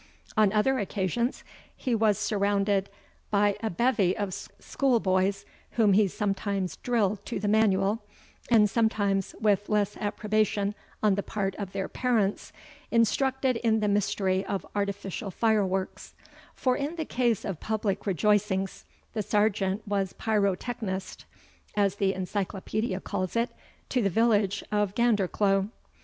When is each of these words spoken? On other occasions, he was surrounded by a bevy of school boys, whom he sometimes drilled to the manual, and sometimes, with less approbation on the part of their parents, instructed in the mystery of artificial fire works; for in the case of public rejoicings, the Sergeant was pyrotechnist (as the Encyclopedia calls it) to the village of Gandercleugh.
On 0.35 0.51
other 0.51 0.79
occasions, 0.79 1.43
he 1.77 1.93
was 1.93 2.17
surrounded 2.17 2.89
by 3.29 3.55
a 3.61 3.69
bevy 3.69 4.17
of 4.17 4.33
school 4.33 4.99
boys, 4.99 5.45
whom 5.73 5.93
he 5.93 6.07
sometimes 6.07 6.77
drilled 6.77 7.23
to 7.27 7.39
the 7.39 7.47
manual, 7.47 8.01
and 8.49 8.67
sometimes, 8.67 9.35
with 9.39 9.69
less 9.69 9.95
approbation 9.97 10.73
on 11.03 11.13
the 11.13 11.21
part 11.21 11.53
of 11.57 11.71
their 11.73 11.87
parents, 11.87 12.51
instructed 12.89 13.57
in 13.57 13.79
the 13.79 13.87
mystery 13.87 14.43
of 14.43 14.65
artificial 14.75 15.29
fire 15.29 15.63
works; 15.67 16.15
for 16.55 16.75
in 16.75 16.95
the 16.95 17.05
case 17.05 17.45
of 17.45 17.59
public 17.59 18.07
rejoicings, 18.07 18.85
the 19.13 19.21
Sergeant 19.21 19.87
was 19.87 20.13
pyrotechnist 20.13 21.25
(as 21.77 21.97
the 21.97 22.15
Encyclopedia 22.15 22.99
calls 22.99 23.35
it) 23.35 23.51
to 23.89 24.01
the 24.01 24.09
village 24.09 24.63
of 24.71 24.95
Gandercleugh. 24.95 25.69